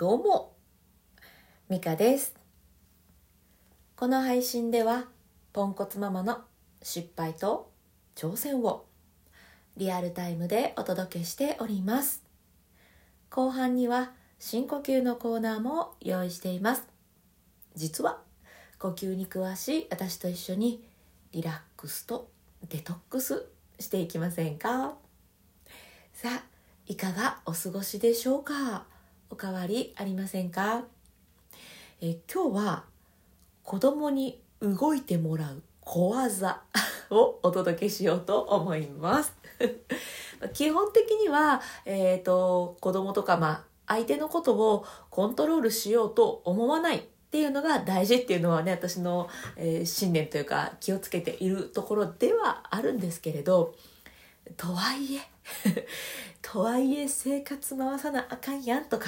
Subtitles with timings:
[0.00, 0.56] どうも、
[1.68, 2.34] ミカです。
[3.96, 5.08] この配信では、
[5.52, 6.38] ポンコツママの
[6.82, 7.70] 失敗と
[8.16, 8.86] 挑戦を
[9.76, 12.22] リアルタイムでお届けしております。
[13.28, 16.84] 後半には深呼吸のコーナーも用意しています。
[17.74, 18.22] 実は、
[18.78, 20.82] 呼吸に詳しい私と一緒に
[21.32, 22.30] リラックスと
[22.70, 23.44] デトックス
[23.78, 24.94] していきませんか？
[26.14, 26.44] さあ、
[26.86, 28.86] いかがお過ごしでしょうか？
[29.30, 30.84] おかわりありませんか？
[32.00, 32.84] え今日は
[33.62, 36.62] 子供に動いてもらう小技
[37.10, 39.32] をお届けしようと思います。
[40.52, 53.74] 基本的には、えーと、子供とか、まあ、相手のことをコントロールしようと思わないっていうのが大事っていうのはね私の、えー、信念というか気をつけているところではあるんですけれど。
[54.56, 55.29] とはいえ
[56.42, 59.06] とはいえ生活回さなあかんやんとか。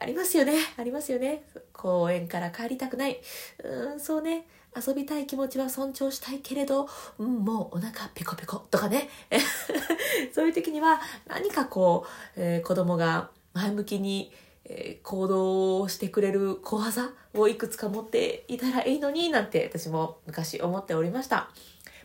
[0.00, 0.54] ありますよね。
[0.76, 1.42] ありますよね。
[1.72, 3.20] 公園から帰りたくない。
[3.64, 4.46] うんそうね。
[4.76, 9.08] 遊びたい気持ちは尊重したいけれど、うん、もうお腹ペコペコとかね。
[10.32, 12.06] そういう時には何かこ
[12.36, 14.32] う、えー、子供が前向きに
[14.68, 21.50] えー、行動してくれる小技をいくつか持っていたらいいのになんて私も昔思っておりました。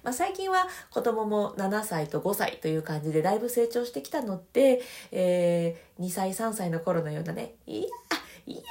[0.03, 7.87] まあ、最近は子供も7歳と5歳という感じでだいぶ成長してきたので、えー、2歳3歳の頃のようなね「いや
[8.45, 8.61] いや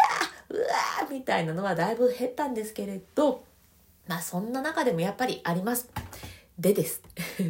[0.50, 3.44] うわー」みたいなのはだいぶ減ったんですけれど
[4.06, 5.89] まあそんな中でもやっぱりあります。
[6.58, 7.02] でです。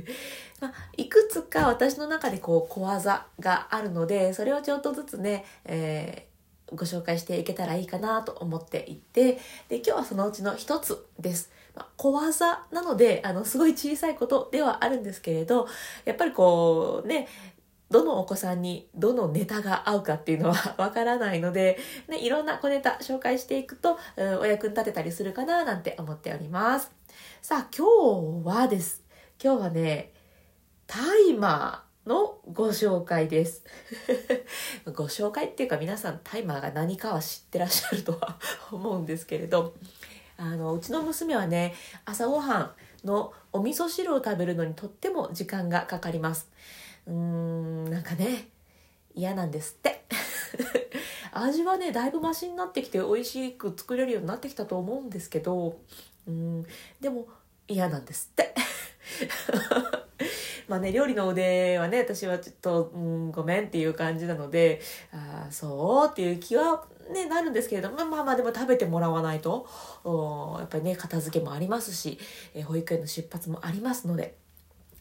[0.60, 6.32] まあ、いくつか私の中でこう小技があるのでそれをちょっとずつね、えー
[6.74, 11.50] ご紹介していけたらいいかなと思っていてで今日はそのうちの一つです。
[11.74, 15.66] まあ、小技なのであのすごい小さいことではあるんですけれど
[16.04, 17.28] やっぱりこうね
[17.90, 26.90] どのお子さんにどのネタが合うかっていうのは わからないので、ね、いろんな小ネタ紹介していくと、うん、お役に立てたりするかななんて思っております。
[27.42, 29.02] さあ今日はです。
[29.42, 30.12] 今日はね
[30.86, 30.98] タ
[31.28, 33.62] イマーのご紹介です。
[34.94, 38.38] ご紹介っていうか皆さんタイマーが何かは知ってらっしゃるとは
[38.72, 39.74] 思うんですけれど
[40.36, 42.70] あのうちの娘はね朝ごはん
[43.04, 46.48] のお味噌汁を食べるのにとっても時間がかかります。
[47.06, 48.48] うーんなんかね
[49.14, 50.04] 嫌なんですって。
[51.32, 55.78] 味はねだいぶマシになってきて美味しく作れるようになってきたと思うんですけど
[56.26, 56.66] うん
[57.00, 57.26] でも
[57.66, 58.54] 嫌なんですって。
[60.72, 64.80] まあね、料理の腕はね、私はちょっと、うん、ごめんっていう感じなので、
[65.12, 69.68] あそうっていう気はね、なるんですけれども、まあまあでも食べてもらわないと、
[70.02, 72.18] おやっぱりね、片付けもありますし、
[72.54, 74.38] え保育園の出発もありますので、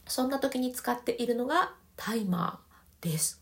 [0.08, 3.41] そんな時に使っているのがタイマーです。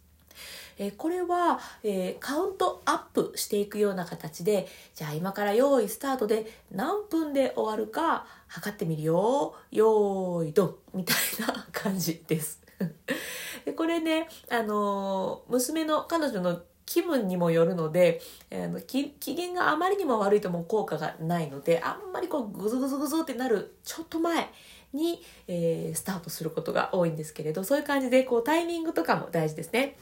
[0.79, 12.61] えこれは、え、カウントアップしていくような形でじゃあ今から用意スタートで何分で終わるか測ってみるよ用意ドンみたいな感じです
[13.65, 18.19] でこれねあの、娘の彼女の気分にもよるので
[18.51, 24.49] あの機嫌があまりにも悪いともう効果がないのであんまりこうグズグズグズってなるちょっと前
[24.91, 29.97] に、えー、スタートすることが多いんですけれどそういう感じでこうタイミングとかも大事ですね。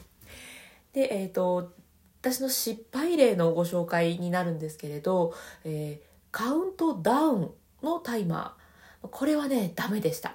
[0.92, 1.72] で、えっ、ー、と、
[2.20, 5.34] 私の失敗例のご紹介になるんですけれど、
[5.64, 7.50] えー、カウントダウン
[7.82, 9.08] のタイマー。
[9.08, 10.34] これはね、ダメでした。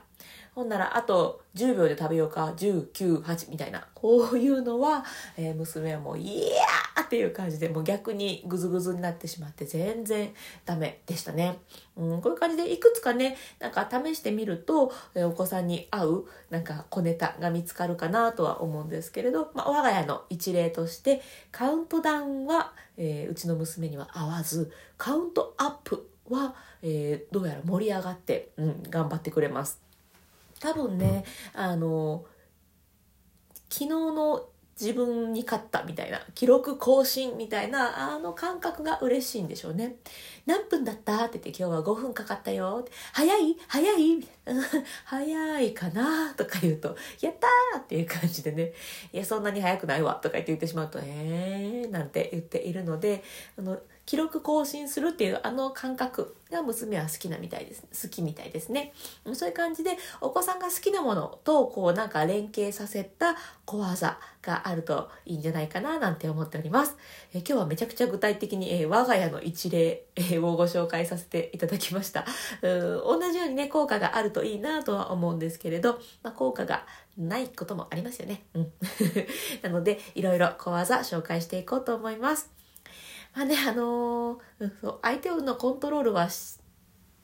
[0.55, 3.87] ほんなら、あと10秒で食べようか、10、9、8みたいな。
[3.93, 5.03] こういうのは、
[5.35, 10.33] えー、娘はもう、いやーっていう感じで、もう逆にグズグズになってしまって、全然
[10.65, 11.59] ダメでしたね。
[11.95, 21.21] うん、こういう感じでいくつかね、なんか試してみると、えー、お子さんに合う、なんか小ネタが見つかるかなとは思うんですけれど、まあ、我が家の一例として、
[21.51, 29.83] カウントダウンは、えー、うちの娘には合わず、カウントアップは、えー、どうやら盛り上がって、うん、頑張ってくれます。
[30.63, 32.23] 多分ねあの
[33.69, 34.45] 昨日の
[34.79, 39.95] 自分に勝ったみたいな記録更新みたいなあの感覚が嬉しいんでしょうね。
[40.45, 41.25] 何分だった？
[41.25, 42.85] って言って今日は5分かかったよ。
[43.13, 43.55] 早い？
[43.67, 44.27] 早い？
[45.05, 46.33] 早いかな？
[46.35, 48.73] とか言うと、やったーっていう感じでね、
[49.13, 50.15] いや、そんなに早くないわ。
[50.15, 53.23] とか言って言ってしまうと、えーなんて言っているので、
[53.57, 57.83] あの、記録更新するっていうあの感覚が娘は好きなみたいです。
[58.03, 58.93] 好きみたいですね。
[59.33, 63.35] そういう感じでお子さんが好きなものとこうなんか連携させた
[63.65, 66.97] 小技があるといいんじゃないかななんて思っております。
[67.33, 70.05] え今日はめちゃくちゃ具体的に、え我が家の一例、
[70.37, 72.25] をご紹介させていただきました。
[72.61, 76.85] う同じようにね効果があるといいなとは思うんですけれど、まあ、効果が
[77.17, 78.43] ないこともありますよね。
[78.53, 78.71] うん、
[79.63, 82.62] なのでいろいろ小技紹介していこうと思います。
[83.33, 86.59] まあねあのーそう相手のコントロールはし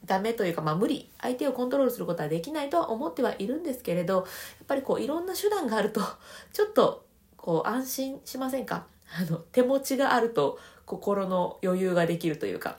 [0.06, 4.26] ダメというか、まあ、無理相手をコントロールすることはできないとは思ってはいるんですけれどやっ
[4.68, 6.02] ぱりこういろんな手段があると
[6.54, 7.06] ちょっと
[7.38, 8.86] こう安心しませんか？
[9.18, 12.78] あの手持ちがあると心の余裕ができるというか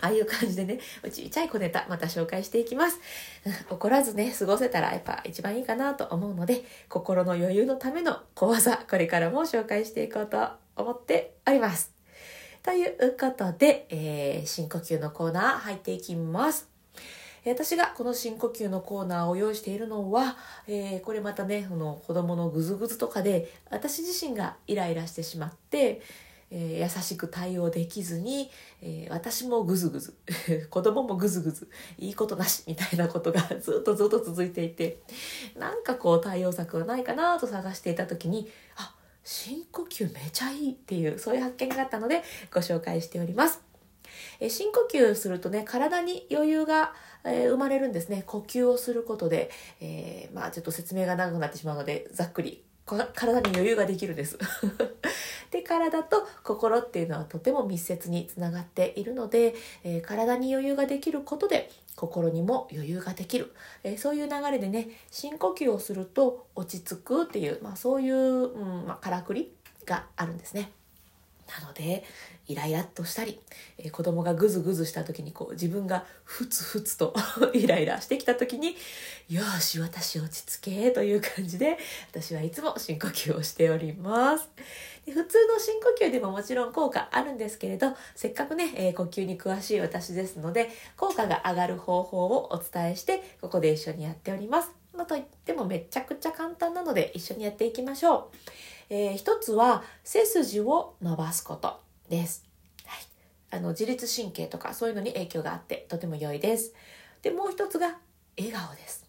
[0.00, 0.78] ああいう感じでね、
[1.10, 3.00] ちっちゃい小ネタまた紹介していきます。
[3.70, 11.95] 怒らずね、過ごせたらやっぱ一番いいかなと思うので、心の余裕のための小技、これからも紹介していこうと思っております。
[12.66, 16.68] ということで、えー深呼吸のコーナー入っていきます。
[17.44, 20.36] 私がこの深呼吸のコーナーを用意しているのは、
[20.66, 26.02] えーこれまたねその子供のグズグズとかで私自身がイライラしてしまって、
[26.50, 28.50] えー優しく対応できずに、
[28.82, 30.16] えー私もグズグズ
[30.68, 34.98] 子供もグズグズいいことなしみたいなことがずっとずっと続いていて
[35.56, 38.95] なんかこう対応策はないかなと探していた時にあ
[39.26, 42.22] 深呼吸めちゃいいっていうそういう発見があったので
[42.54, 43.60] ご紹介しております。
[44.38, 46.94] え深呼吸するとね体に余裕が、
[47.24, 49.50] えー生まれるんですね呼吸をすることで、
[49.80, 54.38] えーまあちょっと説明が長くなってしまうのでざっくり体に余裕ができるんです
[55.50, 63.52] で体と心っていうのはとても密接につながっているので、えー体に余裕ができることで心にも余裕ができる、
[63.82, 69.52] えーそういう流れでね深呼吸をすると落ち着くっていう、まあ、そういう、うんまあ、からくり
[69.84, 70.70] があるんですね。
[71.46, 72.04] なので
[72.48, 73.40] イライラっとしたり、
[73.78, 77.14] えー子供がグズグズした時にこう自分がふつふつと
[77.54, 78.76] イライラしてきた時に
[79.28, 81.78] 「よし私落ち着け」という感じで
[82.10, 84.48] 私はいつも深呼吸をしております。
[85.06, 94.70] で普通の深呼吸でももちろん効果あるんですけれどせっかくね、えー呼吸に詳しい私ですので効果が上がる方法をお伝えしてここで一緒にやっております。
[94.96, 98.36] まあ、といってもめちゃくちゃ簡単なので一緒にやっていきましょう。
[98.88, 102.44] えー一つは背筋を伸ばすことです。
[102.84, 106.74] はい、あの自律神経とかそういうのに影響があってとても良いです。
[107.22, 107.98] でもう一つが
[108.38, 109.05] 笑顔です。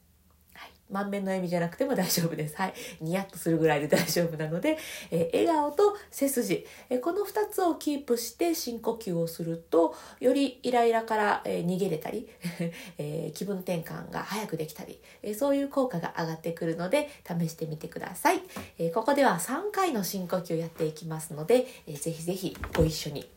[0.90, 2.56] 満面の笑みじゃなくても大丈夫です。
[2.56, 4.78] はい、ニヤッとするぐらいで大丈夫なので、
[5.12, 12.30] えー笑顔と背筋、えーこの2つをキープして深呼吸をするとよりイライラから、えー逃げれたり、
[12.98, 18.42] え気分転換が早くできたり、えそういう効果が上がってくるので試してみてください。
[18.78, 23.30] えここでは3回の深呼吸をやっていきますので、えーぜひぜひご一緒に。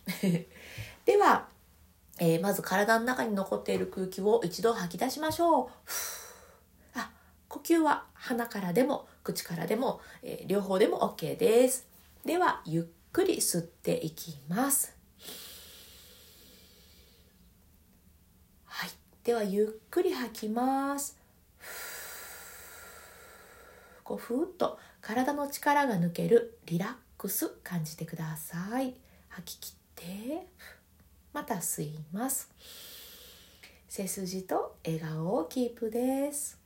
[1.04, 1.48] では、
[2.18, 6.29] えまず体の中に残っている空気を一度吐き出しましょう。
[7.50, 11.86] 呼吸は鼻からでも口からでも、えー両方でも OK です。
[12.24, 14.96] ではゆっくり吸っていきます。
[18.66, 18.90] はい、
[19.24, 21.18] ではゆっくり吐きます。
[24.04, 28.94] こうふーっと体の力が抜けるリラックス感じてください。
[29.28, 30.46] 吐き切って
[31.32, 32.48] また吸います。
[33.88, 36.59] 背筋と笑顔をキープです。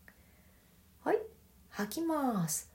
[1.76, 2.70] 吐きます。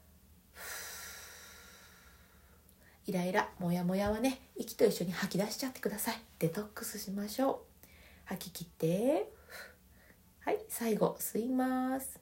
[3.05, 6.21] イライラ、モヤモヤはね、息と一緒に吐き出しちゃってください。
[6.39, 7.87] デトックスしましょう。
[8.25, 9.31] 吐き切って、
[10.41, 12.19] はい、最後吸います。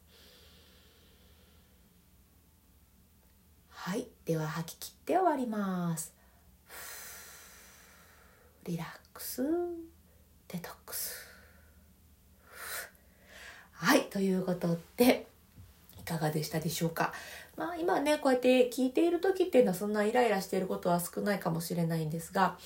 [3.69, 6.13] はい、では吐き切って終わります。
[8.65, 9.41] リラックス、
[10.47, 11.25] デトックス。
[13.71, 15.25] はい、ということで、
[16.07, 17.13] かがでしたでしょうか？
[17.55, 22.57] まあ今ね、こうやって聞いている時っていうのはそんなイライラしていることは少ないかもしれないんですが、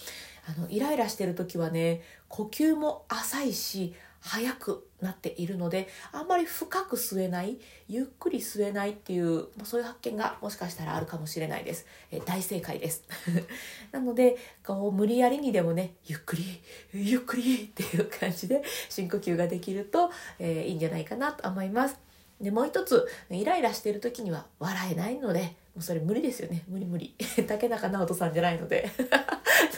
[0.48, 3.94] あの、イライラしてる時はね、呼吸も浅いし、
[4.24, 7.58] 早くなっているので、あんまり深く吸えない、
[7.88, 11.88] ゆっくり吸えないっていう、そういう発見がもしかしたらあるかもしれないです。
[12.12, 13.04] え大正解です。
[13.92, 16.62] なので、こう、無理やりにでもね、ゆっくり、
[16.94, 22.11] ゆっくりっていう感じで深呼吸ができると、えーいいんじゃないかなと思います。
[22.42, 26.64] でもう一つイライラしてる時には笑えないのでもうそれ無理ですよね。
[26.68, 27.16] 無理無理。
[27.48, 28.90] 竹中直人さんじゃないので。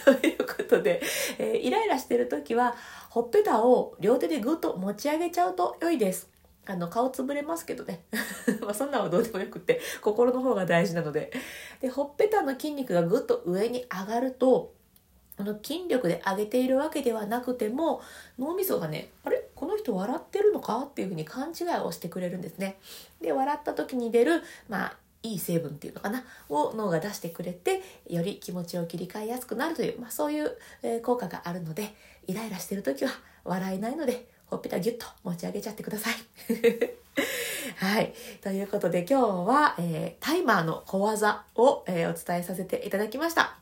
[0.05, 1.01] ということで、
[1.37, 2.75] えーイライラしてる時は
[3.09, 6.29] ほっぺたを両手でぐっと持ち上げちゃうと良いです。
[6.65, 8.01] あの顔つぶれますけどね。
[8.61, 11.31] まあそんなのはどうでもよくって心の方が大事なので。
[11.79, 14.73] でほっぺたの筋肉がぐっと上に上がると
[15.37, 18.01] あの筋力で上げているわけではなくても
[18.37, 19.32] 脳みそがねあれ
[19.83, 22.77] 人笑ってるのかっていうふうに勘違いをしてくれるんですね。
[23.21, 31.95] で笑った時に出るまあいい成分っていうのかなを脳が出してくれてより気持ちを切り替えやすくなるという、まあ、そういう、え効果があるので
[32.27, 33.11] イライラしてる時は
[33.45, 36.13] 笑えないのでほっぺたギュッと持ち上げちゃってください。
[37.77, 38.13] はい。
[38.41, 43.57] ということで今日は、えータイマーの小技を、えーお伝えさせていただきました。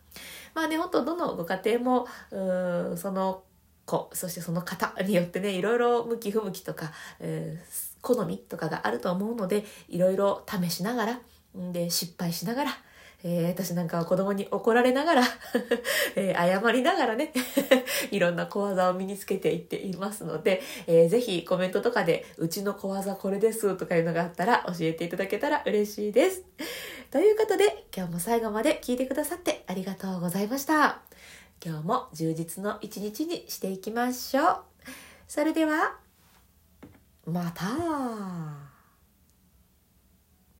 [0.53, 3.43] まあね、本当どのご家庭も、うその
[3.85, 11.19] 子、そしてその方によってね、いろいろ向き不向きとか、えー、好みとかがあると思うので、いろいろ試しながら、
[11.55, 12.71] で、失敗しながら、
[13.23, 15.23] えー、私なんかは子供に怒られながら
[16.15, 17.31] えー、謝りながらね
[18.09, 26.43] いろんな小技を身につけていっていますので、えー、ぜひコメントとかで、うちの小技これですとかいうのがあったら教えていただけたら嬉しいです。
[27.11, 31.01] ということで、今日も最後まで聞いてくださってありがとうございました。
[31.63, 34.63] 今日も充実の一日にしていきましょう。
[35.27, 35.95] それでは、
[37.25, 38.70] また